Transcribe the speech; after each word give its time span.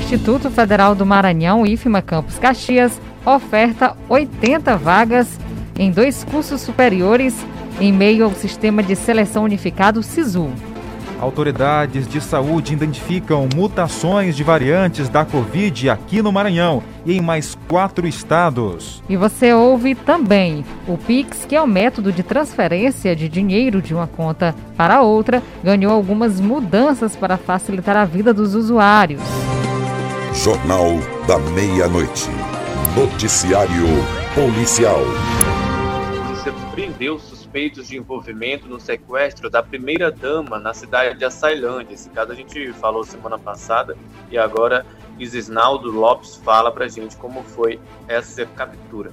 Instituto 0.00 0.50
Federal 0.50 0.94
do 0.94 1.06
Maranhão, 1.06 1.64
IFMA 1.64 2.02
Campus 2.02 2.38
Caxias, 2.38 3.00
oferta 3.24 3.96
80 4.08 4.76
vagas 4.76 5.38
em 5.78 5.90
dois 5.90 6.24
cursos 6.24 6.62
superiores 6.62 7.36
em 7.78 7.92
meio 7.92 8.24
ao 8.24 8.32
sistema 8.32 8.82
de 8.82 8.96
seleção 8.96 9.44
unificado 9.44 10.02
SISU. 10.02 10.50
Autoridades 11.20 12.08
de 12.08 12.18
saúde 12.18 12.72
identificam 12.72 13.46
mutações 13.54 14.34
de 14.34 14.42
variantes 14.42 15.08
da 15.08 15.24
Covid 15.24 15.90
aqui 15.90 16.22
no 16.22 16.32
Maranhão 16.32 16.82
e 17.04 17.12
em 17.18 17.20
mais 17.20 17.56
quatro 17.68 18.06
estados. 18.08 19.02
E 19.08 19.16
você 19.16 19.52
ouve 19.52 19.94
também 19.94 20.64
o 20.88 20.96
Pix, 20.96 21.44
que 21.44 21.54
é 21.54 21.60
o 21.60 21.66
método 21.66 22.10
de 22.10 22.22
transferência 22.22 23.14
de 23.14 23.28
dinheiro 23.28 23.82
de 23.82 23.94
uma 23.94 24.06
conta 24.06 24.54
para 24.78 25.02
outra, 25.02 25.42
ganhou 25.62 25.92
algumas 25.92 26.40
mudanças 26.40 27.14
para 27.14 27.36
facilitar 27.36 27.96
a 27.96 28.06
vida 28.06 28.32
dos 28.32 28.54
usuários. 28.54 29.20
Jornal 30.34 30.92
da 31.26 31.38
Meia-Noite. 31.38 32.28
Noticiário 32.96 33.84
Policial. 34.32 35.00
Você 36.28 36.52
prendeu 36.72 37.18
suspeitos 37.18 37.88
de 37.88 37.98
envolvimento 37.98 38.68
no 38.68 38.80
sequestro 38.80 39.50
da 39.50 39.60
primeira-dama 39.60 40.58
na 40.58 40.72
cidade 40.72 41.18
de 41.18 41.24
Açailândia. 41.24 41.94
Esse 41.94 42.08
caso 42.10 42.30
a 42.30 42.34
gente 42.34 42.72
falou 42.74 43.02
semana 43.02 43.38
passada 43.38 43.96
e 44.30 44.38
agora 44.38 44.86
Isnaldo 45.18 45.90
Lopes 45.90 46.36
fala 46.36 46.70
pra 46.70 46.88
gente 46.88 47.16
como 47.16 47.42
foi 47.42 47.80
essa 48.06 48.46
captura. 48.46 49.12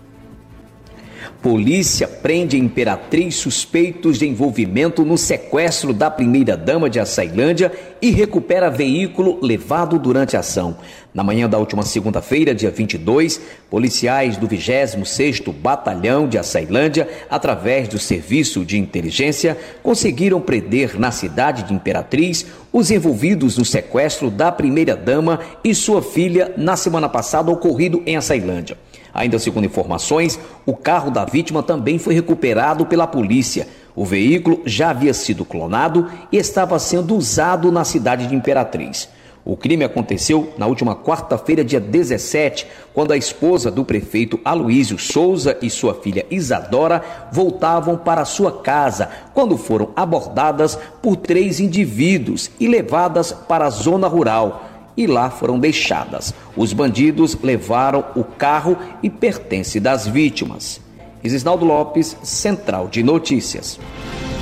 Polícia 1.42 2.08
prende 2.08 2.58
Imperatriz 2.58 3.36
suspeitos 3.36 4.18
de 4.18 4.28
envolvimento 4.28 5.06
no 5.06 5.18
sequestro 5.18 5.94
da 5.94 6.10
primeira-dama 6.10 6.90
de 6.90 7.00
Açailândia 7.00 7.72
e 8.02 8.12
recupera 8.12 8.70
veículo 8.70 9.40
levado 9.42 9.98
durante 9.98 10.36
a 10.36 10.40
ação. 10.40 10.78
Na 11.14 11.24
manhã 11.24 11.50
da 11.50 11.58
última 11.58 11.84
segunda-feira, 11.84 12.54
dia 12.54 12.70
22, 12.70 13.42
policiais 13.72 14.38
do 14.38 14.48
26º 14.48 15.52
Batalhão 15.52 16.28
de 16.28 16.38
Açailândia, 16.38 17.08
através 17.30 17.88
do 17.88 17.98
Serviço 17.98 18.64
de 18.64 18.78
Inteligência, 18.78 19.58
conseguiram 19.82 20.40
prender 20.40 21.00
na 21.00 21.10
cidade 21.10 21.64
de 21.64 21.74
Imperatriz 21.74 22.46
os 22.72 22.92
envolvidos 22.92 23.58
no 23.58 23.66
sequestro 23.66 24.30
da 24.30 24.52
primeira-dama 24.52 25.40
e 25.64 25.74
sua 25.74 26.02
filha 26.02 26.54
na 26.56 26.76
semana 26.76 27.10
passada 27.10 27.52
ocorrido 27.52 28.04
em 28.06 28.16
Açailândia. 28.16 28.78
Ainda 29.14 29.40
segundo 29.40 29.66
informações, 29.66 30.40
o 30.66 30.76
carro 30.76 31.10
da 31.10 31.26
vítima 31.26 31.64
também 31.64 31.98
foi 31.98 32.14
recuperado 32.14 32.86
pela 32.86 33.08
polícia. 33.08 33.68
O 33.96 34.06
veículo 34.06 34.62
já 34.66 34.92
havia 34.92 35.14
sido 35.14 35.44
clonado 35.44 36.08
e 36.32 36.38
estava 36.38 36.78
sendo 36.78 37.16
usado 37.16 37.72
na 37.72 37.84
cidade 37.84 38.28
de 38.28 38.36
Imperatriz. 38.36 39.10
O 39.50 39.56
crime 39.56 39.86
aconteceu 39.86 40.54
na 40.58 40.68
última 40.68 40.94
quarta-feira, 40.94 41.64
dia 41.64 41.80
17, 41.80 42.68
quando 42.94 43.14
a 43.14 43.18
esposa 43.18 43.72
do 43.72 43.86
prefeito 43.86 44.38
Aloísio 44.44 45.00
Souza 45.00 45.58
e 45.62 45.70
sua 45.70 45.94
filha 45.94 46.26
Isadora 46.30 47.02
voltavam 47.32 47.96
para 47.96 48.26
sua 48.26 48.62
casa, 48.62 49.10
quando 49.34 49.58
foram 49.58 49.92
abordadas 49.96 50.78
por 51.02 51.16
três 51.16 51.62
indivíduos 51.62 52.52
e 52.60 52.68
levadas 52.68 53.32
para 53.32 53.68
a 53.68 53.70
zona 53.70 54.10
rural 54.10 54.67
e 54.98 55.06
lá 55.08 55.30
foram 55.30 55.60
deixadas. 55.60 56.34
Os 56.56 56.74
bandidos 56.74 57.38
levaram 57.42 58.04
o 58.16 58.24
carro 58.24 58.76
e 59.02 59.10
pertence 59.10 59.80
das 59.80 60.08
vítimas. 60.08 60.82
Isnaldo 61.24 61.66
Lopes, 61.66 62.18
Central 62.24 62.88
de 62.88 63.04
Notícias. 63.04 63.80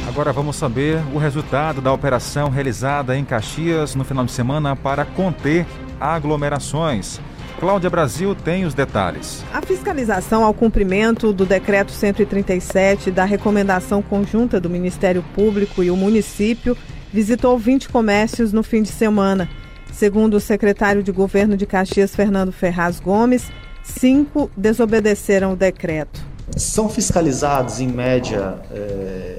Agora 0.08 0.32
vamos 0.32 0.56
saber 0.56 1.04
o 1.14 1.18
resultado 1.18 1.82
da 1.82 1.92
operação 1.92 2.50
realizada 2.50 3.18
em 3.18 3.26
Caxias 3.26 3.96
no 3.96 4.06
final 4.06 4.24
de 4.24 4.32
semana 4.32 4.76
para 4.76 5.04
conter 5.04 5.66
aglomerações. 6.00 7.20
Cláudia 7.60 7.90
Brasil 7.90 8.36
tem 8.36 8.66
os 8.66 8.74
detalhes. 8.74 9.44
A 9.54 9.62
fiscalização 9.62 10.44
ao 10.44 10.54
cumprimento 10.54 11.34
do 11.34 11.46
decreto 11.46 11.92
137 11.92 13.12
da 13.12 13.26
recomendação 13.26 14.02
conjunta 14.02 14.60
do 14.60 14.70
Ministério 14.70 15.24
Público 15.34 15.84
e 15.84 15.90
o 15.90 15.96
município 15.96 16.78
visitou 17.12 17.58
20 17.58 17.90
comércios 17.90 18.52
no 18.52 18.62
fim 18.62 18.82
de 18.82 18.90
semana. 18.90 19.50
Segundo 19.96 20.34
o 20.34 20.40
secretário 20.42 21.02
de 21.02 21.10
governo 21.10 21.56
de 21.56 21.66
Caxias, 21.66 22.14
Fernando 22.14 22.52
Ferraz 22.52 23.00
Gomes, 23.00 23.50
cinco 23.82 24.52
desobedeceram 24.58 25.54
o 25.54 25.56
decreto. 25.56 26.20
São 26.58 26.90
fiscalizados, 26.90 27.80
em 27.80 27.88
média, 27.88 28.60
é, 28.72 29.38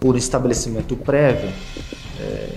por 0.00 0.16
estabelecimento 0.16 0.96
prévio, 0.96 1.50
é, 2.20 2.48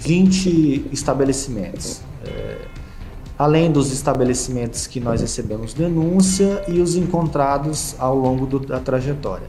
20 0.00 0.88
estabelecimentos. 0.90 2.00
É, 2.26 2.58
além 3.38 3.70
dos 3.70 3.92
estabelecimentos 3.92 4.88
que 4.88 4.98
nós 4.98 5.20
recebemos 5.20 5.74
denúncia 5.74 6.64
e 6.66 6.80
os 6.80 6.96
encontrados 6.96 7.94
ao 7.96 8.16
longo 8.16 8.44
do, 8.44 8.58
da 8.58 8.80
trajetória. 8.80 9.46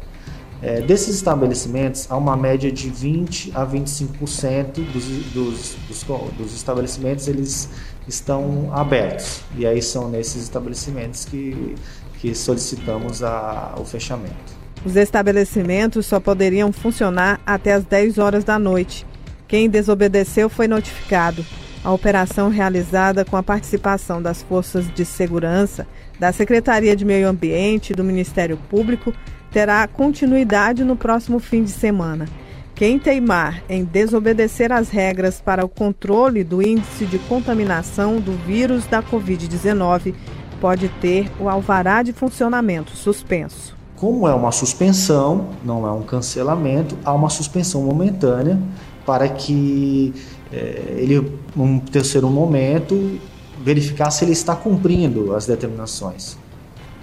É, 0.64 0.80
desses 0.80 1.18
estabelecimentos, 1.18 2.08
há 2.10 2.16
uma 2.16 2.38
média 2.38 2.72
de 2.72 2.90
20 2.90 3.52
a 3.54 3.68
25% 3.68 4.76
dos, 4.94 5.06
dos, 5.34 5.76
dos, 5.90 6.04
dos 6.38 6.56
estabelecimentos 6.56 7.28
eles 7.28 7.68
estão 8.08 8.70
abertos. 8.74 9.42
E 9.58 9.68
aí 9.68 9.82
são 9.82 10.10
nesses 10.10 10.44
estabelecimentos 10.44 11.26
que, 11.26 11.76
que 12.22 12.34
solicitamos 12.34 13.22
a, 13.22 13.76
o 13.78 13.84
fechamento. 13.84 14.54
Os 14.86 14.96
estabelecimentos 14.96 16.06
só 16.06 16.18
poderiam 16.18 16.72
funcionar 16.72 17.42
até 17.46 17.74
as 17.74 17.84
10 17.84 18.18
horas 18.18 18.46
da 18.46 18.58
noite. 18.58 19.06
Quem 19.50 19.70
desobedeceu 19.70 20.48
foi 20.48 20.70
notificado. 20.70 21.46
A 21.84 21.92
operação 21.92 22.48
realizada 22.48 23.26
com 23.26 23.36
a 23.36 23.44
participação 23.44 24.22
das 24.22 24.42
forças 24.42 24.90
de 24.94 25.04
segurança, 25.04 25.86
da 26.18 26.32
Secretaria 26.32 26.96
de 26.96 27.04
Meio 27.04 27.28
Ambiente 27.28 27.90
e 27.90 27.96
do 27.96 28.04
Ministério 28.04 28.58
Público 28.70 29.14
terá 29.54 29.88
continuidade 29.88 30.84
no 30.84 30.96
próximo 30.96 31.40
fim 31.40 31.64
de 31.64 31.70
semana. 31.70 32.28
Quem 32.74 32.98
teimar 32.98 33.64
em 33.70 33.84
desobedecer 33.84 34.72
as 34.72 34.90
regras 34.90 35.40
para 35.40 35.64
o 35.64 35.70
controle 35.70 36.44
do 36.44 36.60
índice 36.60 37.06
de 37.06 37.20
contaminação 37.20 38.20
do 38.20 38.32
vírus 38.32 38.88
da 38.88 39.04
Covid-19 39.04 40.16
pode 40.60 40.90
ter 41.00 41.32
o 41.40 41.48
alvará 41.48 42.02
de 42.02 42.12
funcionamento 42.12 42.96
suspenso. 42.98 43.78
Como 43.96 44.28
é 44.28 44.34
uma 44.34 44.52
suspensão, 44.52 45.50
não 45.64 45.86
é 45.88 45.92
um 45.92 46.02
cancelamento, 46.02 46.98
há 47.06 47.14
uma 47.14 47.30
suspensão 47.30 47.84
momentânea 47.84 48.60
para 49.06 49.30
que 49.30 50.14
é, 50.52 50.96
ele, 50.98 51.38
num 51.56 51.80
terceiro 51.80 52.28
momento, 52.28 53.20
verificar 53.64 54.10
se 54.10 54.26
ele 54.26 54.32
está 54.32 54.56
cumprindo 54.56 55.36
as 55.36 55.46
determinações. 55.46 56.38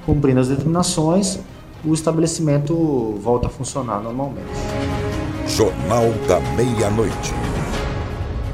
Cumprindo 0.04 0.40
as 0.40 0.48
determinações, 0.48 1.38
o 1.84 1.94
estabelecimento 1.94 2.74
volta 3.22 3.46
a 3.46 3.50
funcionar 3.50 4.00
normalmente. 4.00 4.48
Jornal 5.46 6.12
da 6.28 6.40
Meia-Noite. 6.54 7.34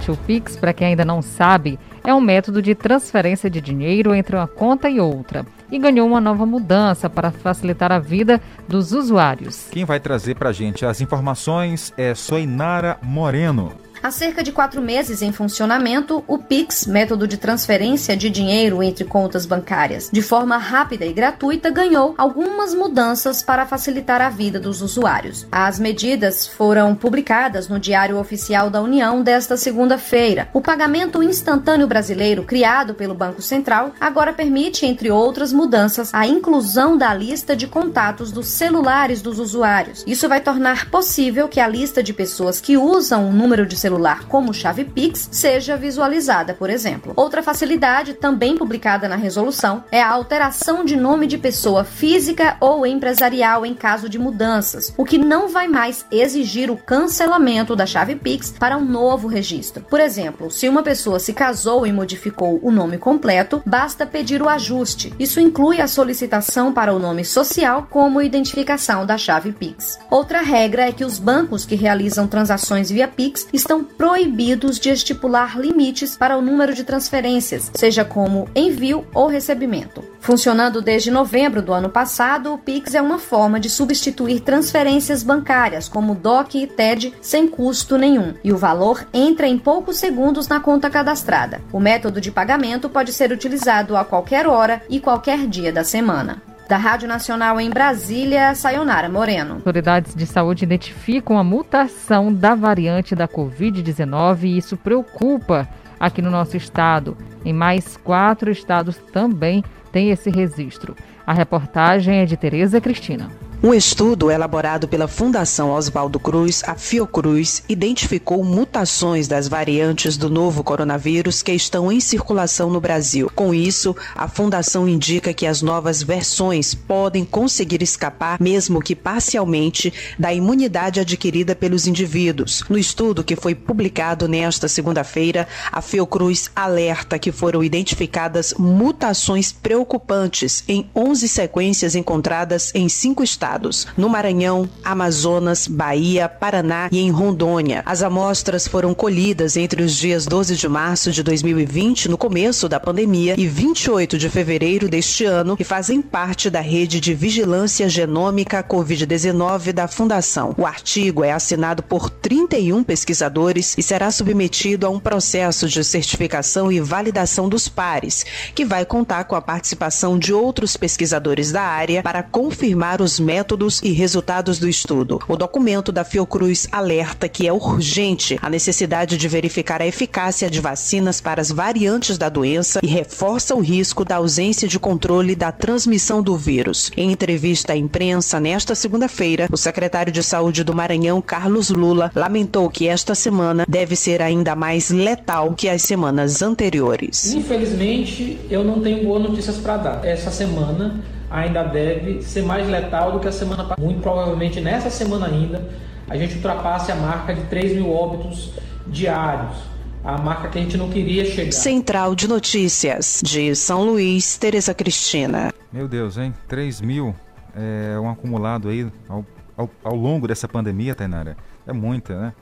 O 0.08 0.16
Pix, 0.16 0.56
para 0.56 0.72
quem 0.72 0.86
ainda 0.86 1.04
não 1.04 1.20
sabe, 1.20 1.80
é 2.04 2.14
um 2.14 2.20
método 2.20 2.62
de 2.62 2.76
transferência 2.76 3.50
de 3.50 3.60
dinheiro 3.60 4.14
entre 4.14 4.36
uma 4.36 4.46
conta 4.46 4.88
e 4.88 5.00
outra 5.00 5.44
e 5.70 5.78
ganhou 5.80 6.06
uma 6.06 6.20
nova 6.20 6.46
mudança 6.46 7.10
para 7.10 7.32
facilitar 7.32 7.90
a 7.90 7.98
vida 7.98 8.40
dos 8.68 8.92
usuários. 8.92 9.66
Quem 9.72 9.84
vai 9.84 9.98
trazer 9.98 10.36
para 10.36 10.50
a 10.50 10.52
gente 10.52 10.86
as 10.86 11.00
informações 11.00 11.92
é 11.96 12.14
Soinara 12.14 12.98
Moreno. 13.02 13.72
Há 14.06 14.10
cerca 14.12 14.40
de 14.40 14.52
quatro 14.52 14.80
meses 14.80 15.20
em 15.20 15.32
funcionamento, 15.32 16.22
o 16.28 16.38
Pix, 16.38 16.86
método 16.86 17.26
de 17.26 17.36
transferência 17.36 18.16
de 18.16 18.30
dinheiro 18.30 18.80
entre 18.80 19.04
contas 19.04 19.44
bancárias, 19.44 20.08
de 20.12 20.22
forma 20.22 20.56
rápida 20.58 21.04
e 21.04 21.12
gratuita, 21.12 21.70
ganhou 21.70 22.14
algumas 22.16 22.72
mudanças 22.72 23.42
para 23.42 23.66
facilitar 23.66 24.20
a 24.20 24.28
vida 24.28 24.60
dos 24.60 24.80
usuários. 24.80 25.44
As 25.50 25.80
medidas 25.80 26.46
foram 26.46 26.94
publicadas 26.94 27.66
no 27.66 27.80
Diário 27.80 28.16
Oficial 28.16 28.70
da 28.70 28.80
União 28.80 29.24
desta 29.24 29.56
segunda-feira. 29.56 30.50
O 30.54 30.60
pagamento 30.60 31.20
instantâneo 31.20 31.88
brasileiro, 31.88 32.44
criado 32.44 32.94
pelo 32.94 33.12
Banco 33.12 33.42
Central, 33.42 33.90
agora 33.98 34.32
permite, 34.32 34.86
entre 34.86 35.10
outras 35.10 35.52
mudanças, 35.52 36.14
a 36.14 36.28
inclusão 36.28 36.96
da 36.96 37.12
lista 37.12 37.56
de 37.56 37.66
contatos 37.66 38.30
dos 38.30 38.46
celulares 38.46 39.20
dos 39.20 39.40
usuários. 39.40 40.04
Isso 40.06 40.28
vai 40.28 40.40
tornar 40.40 40.88
possível 40.92 41.48
que 41.48 41.58
a 41.58 41.66
lista 41.66 42.04
de 42.04 42.12
pessoas 42.12 42.60
que 42.60 42.76
usam 42.76 43.28
o 43.28 43.32
número 43.32 43.66
de 43.66 43.76
celular 43.76 43.95
como 44.28 44.52
chave 44.52 44.84
Pix 44.84 45.28
seja 45.32 45.76
visualizada, 45.76 46.54
por 46.54 46.68
exemplo. 46.68 47.12
Outra 47.16 47.42
facilidade, 47.42 48.14
também 48.14 48.56
publicada 48.56 49.08
na 49.08 49.16
resolução, 49.16 49.84
é 49.90 50.02
a 50.02 50.10
alteração 50.10 50.84
de 50.84 50.96
nome 50.96 51.26
de 51.26 51.38
pessoa 51.38 51.84
física 51.84 52.56
ou 52.60 52.86
empresarial 52.86 53.64
em 53.64 53.74
caso 53.74 54.08
de 54.08 54.18
mudanças, 54.18 54.92
o 54.96 55.04
que 55.04 55.18
não 55.18 55.48
vai 55.48 55.66
mais 55.66 56.04
exigir 56.10 56.70
o 56.70 56.76
cancelamento 56.76 57.74
da 57.74 57.86
chave 57.86 58.14
Pix 58.14 58.52
para 58.58 58.76
um 58.76 58.84
novo 58.84 59.28
registro. 59.28 59.84
Por 59.88 60.00
exemplo, 60.00 60.50
se 60.50 60.68
uma 60.68 60.82
pessoa 60.82 61.18
se 61.18 61.32
casou 61.32 61.86
e 61.86 61.92
modificou 61.92 62.60
o 62.62 62.70
nome 62.70 62.98
completo, 62.98 63.62
basta 63.64 64.06
pedir 64.06 64.42
o 64.42 64.48
ajuste. 64.48 65.14
Isso 65.18 65.40
inclui 65.40 65.80
a 65.80 65.88
solicitação 65.88 66.72
para 66.72 66.92
o 66.94 66.98
nome 66.98 67.24
social 67.24 67.86
como 67.90 68.22
identificação 68.22 69.06
da 69.06 69.16
chave 69.16 69.52
Pix. 69.52 69.98
Outra 70.10 70.42
regra 70.42 70.88
é 70.88 70.92
que 70.92 71.04
os 71.04 71.18
bancos 71.18 71.64
que 71.64 71.74
realizam 71.74 72.26
transações 72.26 72.90
via 72.90 73.08
Pix 73.08 73.46
estão 73.52 73.75
estão 73.76 73.84
proibidos 73.84 74.78
de 74.78 74.88
estipular 74.88 75.58
limites 75.58 76.16
para 76.16 76.36
o 76.36 76.42
número 76.42 76.74
de 76.74 76.84
transferências, 76.84 77.70
seja 77.74 78.04
como 78.04 78.48
envio 78.54 79.06
ou 79.12 79.26
recebimento. 79.26 80.02
Funcionando 80.20 80.80
desde 80.80 81.10
novembro 81.10 81.60
do 81.60 81.72
ano 81.72 81.88
passado, 81.88 82.52
o 82.52 82.58
Pix 82.58 82.94
é 82.94 83.02
uma 83.02 83.18
forma 83.18 83.60
de 83.60 83.68
substituir 83.68 84.40
transferências 84.40 85.22
bancárias, 85.22 85.88
como 85.88 86.14
DOC 86.14 86.54
e 86.62 86.66
TED, 86.66 87.14
sem 87.20 87.46
custo 87.46 87.98
nenhum, 87.98 88.34
e 88.42 88.52
o 88.52 88.56
valor 88.56 89.06
entra 89.12 89.46
em 89.46 89.58
poucos 89.58 89.98
segundos 89.98 90.48
na 90.48 90.58
conta 90.58 90.90
cadastrada. 90.90 91.60
O 91.72 91.78
método 91.78 92.20
de 92.20 92.30
pagamento 92.30 92.88
pode 92.88 93.12
ser 93.12 93.30
utilizado 93.30 93.96
a 93.96 94.04
qualquer 94.04 94.46
hora 94.46 94.82
e 94.88 94.98
qualquer 94.98 95.46
dia 95.46 95.72
da 95.72 95.84
semana. 95.84 96.42
Da 96.68 96.76
Rádio 96.76 97.06
Nacional 97.06 97.60
em 97.60 97.70
Brasília, 97.70 98.52
Sayonara 98.56 99.08
Moreno. 99.08 99.54
Autoridades 99.54 100.16
de 100.16 100.26
saúde 100.26 100.64
identificam 100.64 101.38
a 101.38 101.44
mutação 101.44 102.34
da 102.34 102.56
variante 102.56 103.14
da 103.14 103.28
Covid-19 103.28 104.42
e 104.42 104.58
isso 104.58 104.76
preocupa 104.76 105.68
aqui 105.98 106.20
no 106.20 106.28
nosso 106.28 106.56
estado. 106.56 107.16
Em 107.44 107.52
mais 107.52 107.96
quatro 107.96 108.50
estados 108.50 108.96
também 109.12 109.62
tem 109.92 110.10
esse 110.10 110.28
registro. 110.28 110.96
A 111.24 111.32
reportagem 111.32 112.18
é 112.18 112.24
de 112.24 112.36
Tereza 112.36 112.80
Cristina. 112.80 113.30
Um 113.62 113.72
estudo 113.72 114.30
elaborado 114.30 114.86
pela 114.86 115.08
Fundação 115.08 115.70
Oswaldo 115.70 116.20
Cruz, 116.20 116.62
a 116.66 116.74
Fiocruz, 116.74 117.62
identificou 117.66 118.44
mutações 118.44 119.26
das 119.26 119.48
variantes 119.48 120.18
do 120.18 120.28
novo 120.28 120.62
coronavírus 120.62 121.42
que 121.42 121.52
estão 121.52 121.90
em 121.90 121.98
circulação 121.98 122.68
no 122.68 122.80
Brasil. 122.82 123.32
Com 123.34 123.54
isso, 123.54 123.96
a 124.14 124.28
fundação 124.28 124.86
indica 124.86 125.32
que 125.32 125.46
as 125.46 125.62
novas 125.62 126.02
versões 126.02 126.74
podem 126.74 127.24
conseguir 127.24 127.82
escapar, 127.82 128.38
mesmo 128.38 128.82
que 128.82 128.94
parcialmente, 128.94 129.92
da 130.18 130.32
imunidade 130.34 131.00
adquirida 131.00 131.56
pelos 131.56 131.86
indivíduos. 131.86 132.62
No 132.68 132.76
estudo 132.76 133.24
que 133.24 133.34
foi 133.34 133.54
publicado 133.54 134.28
nesta 134.28 134.68
segunda-feira, 134.68 135.48
a 135.72 135.80
Fiocruz 135.80 136.50
alerta 136.54 137.18
que 137.18 137.32
foram 137.32 137.64
identificadas 137.64 138.52
mutações 138.58 139.50
preocupantes 139.50 140.62
em 140.68 140.88
11 140.94 141.26
sequências 141.26 141.94
encontradas 141.94 142.70
em 142.74 142.88
cinco 142.88 143.24
estados 143.24 143.45
estados: 143.46 143.86
no 143.96 144.08
Maranhão, 144.08 144.68
Amazonas, 144.84 145.68
Bahia, 145.68 146.28
Paraná 146.28 146.88
e 146.90 146.98
em 146.98 147.10
Rondônia. 147.10 147.82
As 147.86 148.02
amostras 148.02 148.66
foram 148.66 148.92
colhidas 148.92 149.56
entre 149.56 149.82
os 149.82 149.94
dias 149.94 150.26
12 150.26 150.56
de 150.56 150.68
março 150.68 151.12
de 151.12 151.22
2020, 151.22 152.08
no 152.08 152.18
começo 152.18 152.68
da 152.68 152.80
pandemia, 152.80 153.34
e 153.38 153.46
28 153.46 154.18
de 154.18 154.28
fevereiro 154.28 154.88
deste 154.88 155.24
ano 155.24 155.56
e 155.58 155.64
fazem 155.64 156.02
parte 156.02 156.50
da 156.50 156.60
rede 156.60 157.00
de 157.00 157.14
vigilância 157.14 157.88
genômica 157.88 158.62
Covid-19 158.62 159.72
da 159.72 159.86
Fundação. 159.86 160.54
O 160.58 160.66
artigo 160.66 161.22
é 161.22 161.32
assinado 161.32 161.82
por 161.82 162.10
31 162.10 162.82
pesquisadores 162.82 163.76
e 163.78 163.82
será 163.82 164.10
submetido 164.10 164.86
a 164.86 164.90
um 164.90 164.98
processo 164.98 165.68
de 165.68 165.84
certificação 165.84 166.72
e 166.72 166.80
validação 166.80 167.48
dos 167.48 167.68
pares, 167.68 168.24
que 168.54 168.64
vai 168.64 168.84
contar 168.84 169.24
com 169.24 169.36
a 169.36 169.42
participação 169.42 170.18
de 170.18 170.32
outros 170.32 170.76
pesquisadores 170.76 171.52
da 171.52 171.62
área 171.62 172.02
para 172.02 172.22
confirmar 172.22 173.00
os 173.00 173.20
métodos 173.20 173.35
métodos 173.36 173.82
e 173.82 173.92
resultados 173.92 174.58
do 174.58 174.66
estudo. 174.66 175.20
O 175.28 175.36
documento 175.36 175.92
da 175.92 176.04
Fiocruz 176.04 176.66
alerta 176.72 177.28
que 177.28 177.46
é 177.46 177.52
urgente 177.52 178.38
a 178.40 178.48
necessidade 178.48 179.18
de 179.18 179.28
verificar 179.28 179.82
a 179.82 179.86
eficácia 179.86 180.48
de 180.48 180.58
vacinas 180.58 181.20
para 181.20 181.42
as 181.42 181.50
variantes 181.50 182.16
da 182.16 182.30
doença 182.30 182.80
e 182.82 182.86
reforça 182.86 183.54
o 183.54 183.60
risco 183.60 184.06
da 184.06 184.16
ausência 184.16 184.66
de 184.66 184.78
controle 184.78 185.36
da 185.36 185.52
transmissão 185.52 186.22
do 186.22 186.34
vírus. 186.34 186.90
Em 186.96 187.12
entrevista 187.12 187.74
à 187.74 187.76
imprensa 187.76 188.40
nesta 188.40 188.74
segunda-feira, 188.74 189.48
o 189.52 189.56
secretário 189.58 190.10
de 190.10 190.22
Saúde 190.22 190.64
do 190.64 190.74
Maranhão, 190.74 191.20
Carlos 191.20 191.68
Lula, 191.68 192.10
lamentou 192.14 192.70
que 192.70 192.88
esta 192.88 193.14
semana 193.14 193.66
deve 193.68 193.94
ser 193.96 194.22
ainda 194.22 194.56
mais 194.56 194.88
letal 194.88 195.52
que 195.52 195.68
as 195.68 195.82
semanas 195.82 196.40
anteriores. 196.40 197.34
Infelizmente, 197.34 198.38
eu 198.48 198.64
não 198.64 198.80
tenho 198.80 199.04
boas 199.04 199.22
notícias 199.22 199.58
para 199.58 199.76
dar. 199.76 200.06
Essa 200.06 200.30
semana 200.30 201.04
ainda 201.36 201.62
deve 201.64 202.22
ser 202.22 202.42
mais 202.42 202.66
letal 202.68 203.12
do 203.12 203.20
que 203.20 203.28
a 203.28 203.32
semana 203.32 203.62
passada. 203.62 203.82
Muito 203.82 204.00
provavelmente 204.00 204.60
nessa 204.60 204.88
semana 204.88 205.26
ainda 205.26 205.68
a 206.08 206.16
gente 206.16 206.36
ultrapasse 206.36 206.90
a 206.90 206.96
marca 206.96 207.34
de 207.34 207.42
3 207.42 207.74
mil 207.74 207.92
óbitos 207.92 208.52
diários. 208.86 209.56
A 210.02 210.16
marca 210.18 210.48
que 210.48 210.58
a 210.58 210.62
gente 210.62 210.76
não 210.76 210.88
queria 210.88 211.24
chegar. 211.24 211.50
Central 211.50 212.14
de 212.14 212.28
Notícias, 212.28 213.20
de 213.24 213.56
São 213.56 213.82
Luís, 213.84 214.38
Tereza 214.38 214.72
Cristina. 214.72 215.52
Meu 215.72 215.88
Deus, 215.88 216.16
hein? 216.16 216.32
3 216.46 216.80
mil 216.80 217.14
é 217.56 217.98
um 217.98 218.08
acumulado 218.08 218.68
aí 218.68 218.86
ao, 219.08 219.24
ao, 219.56 219.68
ao 219.82 219.96
longo 219.96 220.28
dessa 220.28 220.46
pandemia, 220.46 220.94
Tainara. 220.94 221.36
É 221.66 221.72
muita, 221.72 222.18
né? 222.20 222.32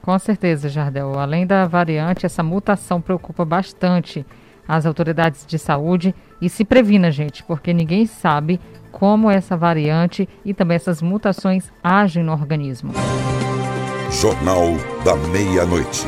Com 0.00 0.18
certeza, 0.18 0.70
Jardel. 0.70 1.18
Além 1.18 1.46
da 1.46 1.66
variante, 1.66 2.24
essa 2.24 2.42
mutação 2.42 3.02
preocupa 3.02 3.44
bastante 3.44 4.24
as 4.70 4.86
autoridades 4.86 5.44
de 5.44 5.58
saúde 5.58 6.14
e 6.40 6.48
se 6.48 6.64
previna, 6.64 7.10
gente, 7.10 7.42
porque 7.42 7.74
ninguém 7.74 8.06
sabe 8.06 8.60
como 8.92 9.28
essa 9.28 9.56
variante 9.56 10.28
e 10.44 10.54
também 10.54 10.76
essas 10.76 11.02
mutações 11.02 11.72
agem 11.82 12.22
no 12.22 12.30
organismo. 12.30 12.92
Jornal 14.12 14.68
da 15.04 15.16
Meia-Noite. 15.16 16.06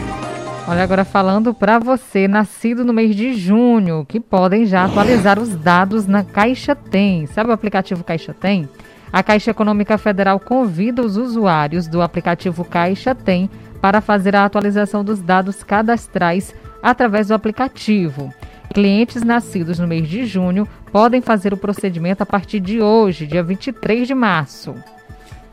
Olha, 0.69 0.85
agora 0.85 1.05
falando 1.05 1.53
para 1.53 1.81
você, 1.81 2.29
nascido 2.29 2.85
no 2.85 2.93
mês 2.93 3.17
de 3.17 3.35
junho, 3.35 4.07
que 4.07 4.21
podem 4.21 4.65
já 4.65 4.85
atualizar 4.85 5.41
os 5.41 5.57
dados 5.57 6.07
na 6.07 6.23
Caixa 6.23 6.77
Tem. 6.77 7.27
Sabe 7.27 7.51
o 7.51 7.53
aplicativo 7.53 8.05
Caixa 8.05 8.33
Tem? 8.33 8.69
A 9.13 9.25
Caixa 9.25 9.51
Econômica 9.51 9.99
Federal 9.99 10.39
convida 10.39 11.03
os 11.03 11.17
usuários 11.17 11.89
do 11.89 12.01
aplicativo 12.01 12.65
Caixa 12.65 13.13
Tem 13.13 13.51
para 13.81 14.01
fazer 14.01 14.37
a 14.37 14.45
atualização 14.45 15.03
dos 15.03 15.21
dados 15.21 15.65
cadastrais 15.65 16.55
através 16.81 17.27
do 17.27 17.35
aplicativo. 17.35 18.33
Clientes 18.73 19.23
nascidos 19.23 19.79
no 19.79 19.87
mês 19.87 20.09
de 20.09 20.25
junho 20.25 20.67
podem 20.91 21.21
fazer 21.21 21.53
o 21.53 21.59
procedimento 21.59 22.23
a 22.23 22.27
partir 22.27 22.59
de 22.59 22.81
hoje, 22.81 23.27
dia 23.27 23.43
23 23.43 24.07
de 24.09 24.15
março. 24.15 24.75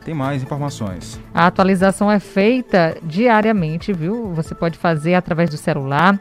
Tem 0.02 0.14
mais 0.14 0.42
informações. 0.42 1.20
A 1.34 1.46
atualização 1.46 2.10
é 2.10 2.18
feita 2.18 2.96
diariamente, 3.02 3.92
viu? 3.92 4.32
Você 4.32 4.54
pode 4.54 4.78
fazer 4.78 5.14
através 5.14 5.50
do 5.50 5.58
celular, 5.58 6.18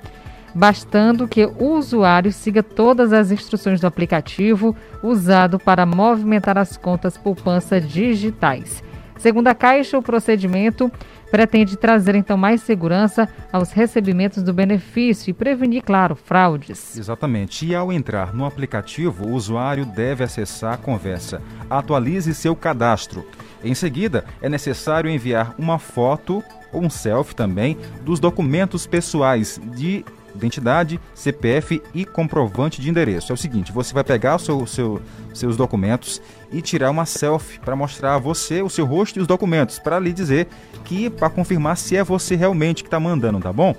bastando 0.53 1.25
que 1.25 1.45
o 1.45 1.77
usuário 1.77 2.33
siga 2.33 2.61
todas 2.61 3.13
as 3.13 3.31
instruções 3.31 3.79
do 3.79 3.87
aplicativo 3.87 4.75
usado 5.01 5.57
para 5.57 5.85
movimentar 5.85 6.57
as 6.57 6.75
contas 6.75 7.17
poupança 7.17 7.79
digitais. 7.79 8.83
Segundo 9.19 9.49
a 9.49 9.53
Caixa, 9.53 9.97
o 9.97 10.01
procedimento 10.01 10.89
pretende 11.29 11.77
trazer 11.77 12.15
então 12.15 12.37
mais 12.37 12.61
segurança 12.61 13.27
aos 13.51 13.71
recebimentos 13.71 14.41
do 14.41 14.53
benefício 14.53 15.29
e 15.29 15.33
prevenir, 15.33 15.83
claro, 15.83 16.15
fraudes. 16.15 16.97
Exatamente. 16.97 17.65
E 17.65 17.75
ao 17.75 17.91
entrar 17.91 18.33
no 18.33 18.45
aplicativo, 18.45 19.27
o 19.27 19.33
usuário 19.33 19.85
deve 19.85 20.23
acessar 20.23 20.73
a 20.73 20.77
conversa. 20.77 21.41
Atualize 21.69 22.33
seu 22.33 22.55
cadastro. 22.55 23.27
Em 23.63 23.75
seguida, 23.75 24.23
é 24.41 24.47
necessário 24.47 25.09
enviar 25.09 25.53
uma 25.59 25.77
foto 25.77 26.41
ou 26.71 26.81
um 26.81 26.89
selfie 26.89 27.35
também 27.35 27.77
dos 28.03 28.19
documentos 28.19 28.87
pessoais 28.87 29.59
de 29.75 30.05
identidade, 30.35 30.99
CPF 31.13 31.81
e 31.93 32.05
comprovante 32.05 32.81
de 32.81 32.89
endereço. 32.89 33.31
É 33.31 33.35
o 33.35 33.37
seguinte, 33.37 33.71
você 33.71 33.93
vai 33.93 34.03
pegar 34.03 34.35
o 34.35 34.39
seu, 34.39 34.65
seu, 34.67 35.01
seus 35.33 35.57
documentos 35.57 36.21
e 36.51 36.61
tirar 36.61 36.89
uma 36.89 37.05
selfie 37.05 37.59
para 37.59 37.75
mostrar 37.75 38.15
a 38.15 38.19
você 38.19 38.61
o 38.61 38.69
seu 38.69 38.85
rosto 38.85 39.19
e 39.19 39.21
os 39.21 39.27
documentos, 39.27 39.79
para 39.79 39.99
lhe 39.99 40.11
dizer 40.11 40.47
que 40.85 41.09
para 41.09 41.29
confirmar 41.29 41.77
se 41.77 41.95
é 41.95 42.03
você 42.03 42.35
realmente 42.35 42.83
que 42.83 42.87
está 42.87 42.99
mandando, 42.99 43.39
tá 43.39 43.53
bom? 43.53 43.75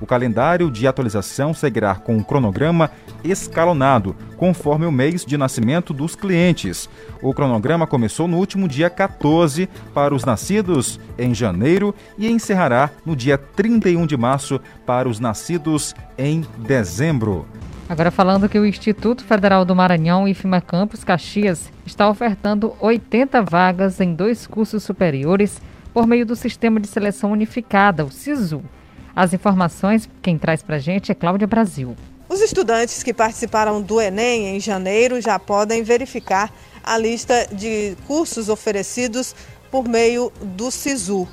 O 0.00 0.06
calendário 0.06 0.70
de 0.70 0.86
atualização 0.86 1.54
seguirá 1.54 1.94
com 1.94 2.16
um 2.16 2.22
cronograma 2.22 2.90
escalonado, 3.24 4.14
conforme 4.36 4.84
o 4.84 4.92
mês 4.92 5.24
de 5.24 5.36
nascimento 5.38 5.94
dos 5.94 6.14
clientes. 6.14 6.88
O 7.22 7.32
cronograma 7.32 7.86
começou 7.86 8.28
no 8.28 8.36
último 8.36 8.68
dia 8.68 8.90
14 8.90 9.68
para 9.94 10.14
os 10.14 10.24
nascidos 10.24 11.00
em 11.18 11.34
janeiro 11.34 11.94
e 12.18 12.30
encerrará 12.30 12.90
no 13.04 13.16
dia 13.16 13.38
31 13.38 14.06
de 14.06 14.16
março 14.16 14.60
para 14.84 15.08
os 15.08 15.18
nascidos 15.18 15.94
em 16.18 16.44
dezembro. 16.58 17.46
Agora 17.88 18.10
falando 18.10 18.48
que 18.48 18.58
o 18.58 18.66
Instituto 18.66 19.24
Federal 19.24 19.64
do 19.64 19.74
Maranhão, 19.74 20.26
IFMA 20.26 20.60
Campus 20.60 21.04
Caxias, 21.04 21.70
está 21.86 22.08
ofertando 22.08 22.74
80 22.80 23.42
vagas 23.42 24.00
em 24.00 24.12
dois 24.12 24.46
cursos 24.46 24.82
superiores 24.82 25.62
por 25.94 26.06
meio 26.06 26.26
do 26.26 26.34
Sistema 26.34 26.80
de 26.80 26.88
Seleção 26.88 27.30
Unificada, 27.30 28.04
o 28.04 28.10
SISU. 28.10 28.62
As 29.16 29.32
informações, 29.32 30.06
quem 30.20 30.36
traz 30.36 30.62
para 30.62 30.76
a 30.76 30.78
gente 30.78 31.10
é 31.10 31.14
Cláudia 31.14 31.46
Brasil. 31.46 31.96
Os 32.28 32.42
estudantes 32.42 33.02
que 33.02 33.14
participaram 33.14 33.80
do 33.80 33.98
Enem 33.98 34.54
em 34.54 34.60
janeiro 34.60 35.22
já 35.22 35.38
podem 35.38 35.82
verificar 35.82 36.52
a 36.84 36.98
lista 36.98 37.48
de 37.50 37.96
cursos 38.06 38.50
oferecidos 38.50 39.34
por 39.70 39.88
meio 39.88 40.30
do 40.42 40.70
SISU. 40.70 41.26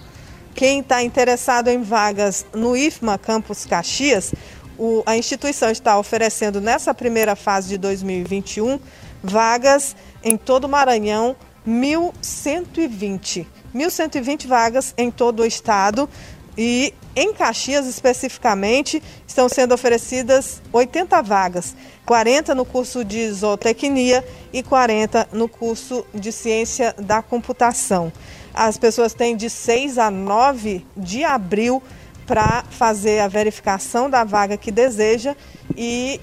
Quem 0.56 0.80
está 0.80 1.04
interessado 1.04 1.68
em 1.68 1.84
vagas 1.84 2.46
no 2.54 2.78
IFMA 2.78 3.18
Campus 3.18 3.66
Caxias, 3.66 4.34
o, 4.78 5.04
a 5.06 5.18
instituição 5.18 5.70
está 5.70 6.00
oferecendo 6.00 6.62
nessa 6.62 6.94
primeira 6.94 7.36
fase 7.36 7.68
de 7.68 7.78
2021 7.78 8.80
vagas 9.22 9.94
em 10.24 10.38
todo 10.38 10.66
o 10.66 10.70
Maranhão, 10.70 11.36
1.120. 11.68 13.46
1.120 13.76 14.48
vagas 14.48 14.94
em 14.98 15.12
todo 15.12 15.42
o 15.42 15.46
estado 15.46 16.10
E 16.58 16.94
em 17.16 17.34
Caxias, 17.34 17.86
especificamente, 17.86 19.02
estão 19.28 19.48
sendo 19.48 19.74
oferecidas 19.74 20.62
80 20.72 21.22
vagas, 21.22 21.76
40 22.06 22.56
no 22.56 22.66
curso 22.66 23.06
de 23.06 23.32
zootecnia 23.32 24.26
e 24.52 24.64
40 24.64 25.30
no 25.32 25.48
curso 25.48 26.06
de 26.14 26.32
ciência 26.32 26.96
da 26.98 27.22
computação. 27.22 28.12
As 28.54 28.78
pessoas 28.78 29.14
têm 29.14 29.36
de 29.36 29.50
6 29.50 29.98
a 29.98 30.10
9 30.10 30.86
de 30.98 31.24
abril 31.24 31.84
para 32.26 32.64
fazer 32.70 33.20
a 33.20 33.28
verificação 33.28 34.10
da 34.10 34.24
vaga 34.24 34.58
que 34.58 34.72
deseja 34.72 35.36
e 35.76 36.20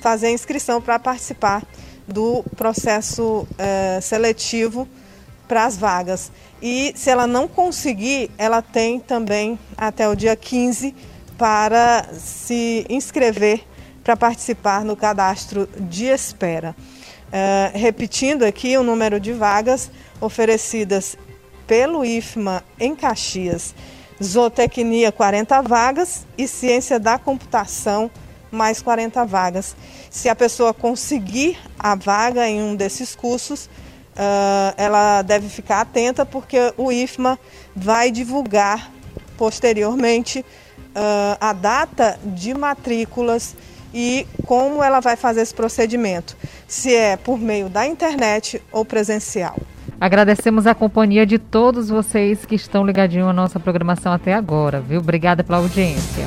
fazer 0.00 0.26
a 0.28 0.30
inscrição 0.30 0.80
para 0.80 0.98
participar 0.98 1.62
do 2.06 2.44
processo 2.56 3.46
eh, 3.58 3.98
seletivo 4.00 4.88
para 5.46 5.64
as 5.64 5.76
vagas. 5.76 6.30
E 6.60 6.92
se 6.96 7.10
ela 7.10 7.26
não 7.26 7.46
conseguir, 7.46 8.30
ela 8.38 8.62
tem 8.62 8.98
também 8.98 9.58
até 9.76 10.08
o 10.08 10.14
dia 10.14 10.34
15 10.34 10.94
para 11.36 12.08
se 12.14 12.86
inscrever 12.88 13.62
para 14.02 14.16
participar 14.16 14.84
no 14.84 14.96
cadastro 14.96 15.68
de 15.78 16.04
espera. 16.04 16.74
Uh, 17.26 17.76
repetindo 17.76 18.44
aqui 18.44 18.78
o 18.78 18.84
número 18.84 19.18
de 19.18 19.32
vagas 19.32 19.90
oferecidas 20.20 21.18
pelo 21.66 22.04
IFMA 22.04 22.62
em 22.78 22.94
Caxias: 22.94 23.74
Zootecnia, 24.22 25.10
40 25.10 25.60
vagas 25.62 26.24
e 26.38 26.46
Ciência 26.46 27.00
da 27.00 27.18
Computação, 27.18 28.08
mais 28.48 28.80
40 28.80 29.24
vagas. 29.24 29.76
Se 30.08 30.28
a 30.28 30.36
pessoa 30.36 30.72
conseguir 30.72 31.58
a 31.76 31.96
vaga 31.96 32.48
em 32.48 32.62
um 32.62 32.76
desses 32.76 33.16
cursos, 33.16 33.68
uh, 34.16 34.74
ela 34.76 35.22
deve 35.22 35.48
ficar 35.48 35.80
atenta 35.80 36.24
porque 36.24 36.72
o 36.76 36.90
IFMA 36.90 37.38
vai 37.74 38.10
divulgar 38.10 38.90
posteriormente 39.36 40.40
uh, 40.40 41.36
a 41.40 41.52
data 41.52 42.18
de 42.24 42.54
matrículas 42.54 43.54
e 43.94 44.26
como 44.44 44.82
ela 44.82 45.00
vai 45.00 45.16
fazer 45.16 45.42
esse 45.42 45.54
procedimento, 45.54 46.36
se 46.66 46.94
é 46.94 47.16
por 47.16 47.38
meio 47.38 47.68
da 47.68 47.86
internet 47.86 48.60
ou 48.72 48.84
presencial. 48.84 49.56
Agradecemos 49.98 50.66
a 50.66 50.74
companhia 50.74 51.24
de 51.24 51.38
todos 51.38 51.88
vocês 51.88 52.44
que 52.44 52.54
estão 52.54 52.84
ligadinhos 52.84 53.28
à 53.28 53.32
nossa 53.32 53.58
programação 53.58 54.12
até 54.12 54.34
agora, 54.34 54.80
viu? 54.80 55.00
Obrigada 55.00 55.42
pela 55.42 55.58
audiência. 55.58 56.26